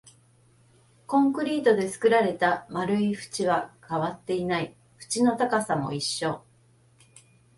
[1.05, 6.43] コンクリートで作られた丸い縁は変わっていない、縁の高さも一緒